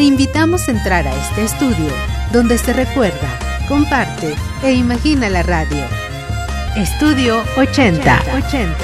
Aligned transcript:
Te 0.00 0.04
invitamos 0.04 0.66
a 0.66 0.70
entrar 0.70 1.06
a 1.06 1.14
este 1.14 1.44
estudio 1.44 1.92
donde 2.32 2.56
se 2.56 2.72
recuerda, 2.72 3.38
comparte 3.68 4.34
e 4.62 4.72
imagina 4.72 5.28
la 5.28 5.42
radio. 5.42 5.84
Estudio 6.74 7.42
80. 7.58 8.22
80. 8.34 8.76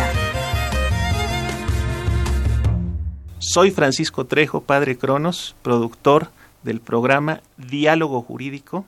Soy 3.38 3.70
Francisco 3.70 4.26
Trejo, 4.26 4.60
padre 4.60 4.98
Cronos, 4.98 5.56
productor 5.62 6.28
del 6.62 6.80
programa 6.80 7.40
Diálogo 7.56 8.20
Jurídico. 8.20 8.84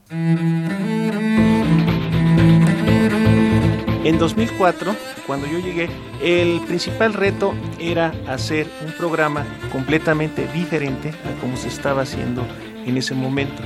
En 4.08 4.18
2004, 4.18 4.96
cuando 5.26 5.46
yo 5.46 5.58
llegué, 5.58 5.90
el 6.22 6.62
principal 6.62 7.12
reto 7.12 7.52
era 7.78 8.14
hacer 8.26 8.66
un 8.86 8.92
programa 8.92 9.44
completamente 9.70 10.48
diferente 10.48 11.10
a 11.10 11.40
como 11.42 11.58
se 11.58 11.68
estaba 11.68 12.00
haciendo 12.00 12.42
en 12.86 12.96
ese 12.96 13.14
momento. 13.14 13.62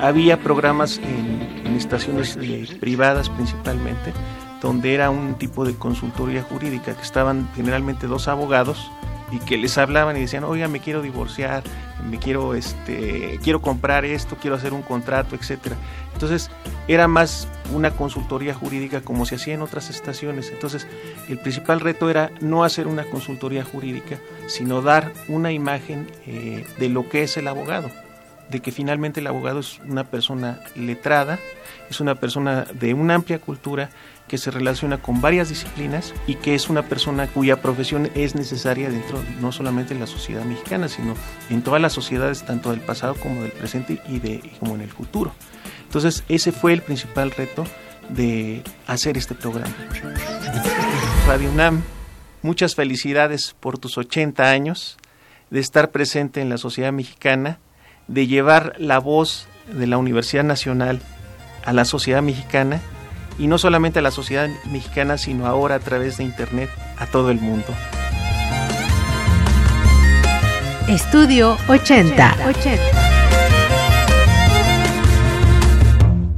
Había 0.00 0.40
programas 0.40 0.98
en, 0.98 1.76
estaciones 1.76 2.36
eh, 2.42 2.66
privadas 2.80 3.30
principalmente, 3.30 4.12
donde 4.60 4.92
era 4.92 5.08
un 5.10 5.34
tipo 5.34 5.64
de 5.64 5.76
consultoría 5.76 6.42
jurídica, 6.42 6.96
que 6.96 7.02
estaban 7.02 7.48
generalmente 7.54 8.08
dos 8.08 8.26
abogados 8.26 8.90
y 9.30 9.38
que 9.40 9.56
les 9.56 9.76
hablaban 9.78 10.16
y 10.16 10.20
decían, 10.20 10.44
oiga, 10.44 10.68
me 10.68 10.80
quiero 10.80 11.02
divorciar, 11.02 11.62
me 12.08 12.18
quiero, 12.18 12.54
este, 12.54 13.38
quiero 13.42 13.60
comprar 13.60 14.04
esto, 14.04 14.36
quiero 14.40 14.56
hacer 14.56 14.72
un 14.72 14.82
contrato, 14.82 15.34
etcétera. 15.34 15.76
Entonces 16.12 16.50
era 16.88 17.08
más 17.08 17.48
una 17.74 17.90
consultoría 17.90 18.54
jurídica 18.54 19.00
como 19.00 19.26
se 19.26 19.34
hacía 19.34 19.54
en 19.54 19.62
otras 19.62 19.90
estaciones. 19.90 20.50
Entonces 20.50 20.86
el 21.28 21.38
principal 21.38 21.80
reto 21.80 22.08
era 22.08 22.30
no 22.40 22.64
hacer 22.64 22.86
una 22.86 23.04
consultoría 23.04 23.64
jurídica, 23.64 24.18
sino 24.46 24.80
dar 24.82 25.12
una 25.28 25.52
imagen 25.52 26.06
eh, 26.26 26.64
de 26.78 26.88
lo 26.88 27.08
que 27.08 27.22
es 27.22 27.36
el 27.36 27.48
abogado, 27.48 27.90
de 28.48 28.60
que 28.60 28.70
finalmente 28.70 29.20
el 29.20 29.26
abogado 29.26 29.60
es 29.60 29.80
una 29.80 30.04
persona 30.04 30.60
letrada, 30.76 31.38
es 31.90 32.00
una 32.00 32.14
persona 32.14 32.66
de 32.72 32.94
una 32.94 33.14
amplia 33.14 33.40
cultura 33.40 33.90
que 34.28 34.38
se 34.38 34.50
relaciona 34.50 34.98
con 34.98 35.20
varias 35.20 35.48
disciplinas 35.48 36.12
y 36.26 36.34
que 36.34 36.54
es 36.54 36.68
una 36.68 36.82
persona 36.82 37.28
cuya 37.28 37.62
profesión 37.62 38.10
es 38.14 38.34
necesaria 38.34 38.90
dentro 38.90 39.22
no 39.40 39.52
solamente 39.52 39.94
de 39.94 40.00
la 40.00 40.06
sociedad 40.06 40.44
mexicana, 40.44 40.88
sino 40.88 41.14
en 41.50 41.62
todas 41.62 41.80
las 41.80 41.92
sociedades, 41.92 42.44
tanto 42.44 42.70
del 42.70 42.80
pasado 42.80 43.14
como 43.14 43.42
del 43.42 43.52
presente 43.52 44.00
y 44.08 44.18
de 44.18 44.42
como 44.58 44.74
en 44.74 44.80
el 44.80 44.90
futuro. 44.90 45.32
Entonces, 45.84 46.24
ese 46.28 46.52
fue 46.52 46.72
el 46.72 46.82
principal 46.82 47.30
reto 47.30 47.64
de 48.08 48.62
hacer 48.86 49.16
este 49.16 49.34
programa. 49.34 49.74
Radio 51.26 51.50
UNAM, 51.50 51.82
muchas 52.42 52.74
felicidades 52.74 53.54
por 53.58 53.78
tus 53.78 53.96
80 53.98 54.50
años 54.50 54.98
de 55.50 55.60
estar 55.60 55.90
presente 55.92 56.40
en 56.40 56.48
la 56.48 56.58
sociedad 56.58 56.92
mexicana, 56.92 57.58
de 58.08 58.26
llevar 58.26 58.74
la 58.78 58.98
voz 58.98 59.46
de 59.72 59.86
la 59.86 59.98
Universidad 59.98 60.44
Nacional 60.44 61.00
a 61.64 61.72
la 61.72 61.84
sociedad 61.84 62.22
mexicana 62.22 62.80
y 63.38 63.46
no 63.46 63.58
solamente 63.58 63.98
a 63.98 64.02
la 64.02 64.10
sociedad 64.10 64.48
mexicana, 64.70 65.18
sino 65.18 65.46
ahora 65.46 65.76
a 65.76 65.80
través 65.80 66.16
de 66.16 66.24
Internet 66.24 66.70
a 66.98 67.06
todo 67.06 67.30
el 67.30 67.40
mundo. 67.40 67.66
Estudio 70.88 71.56
80. 71.68 72.36
80. 72.48 72.82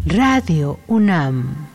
Radio 0.06 0.78
UNAM. 0.86 1.67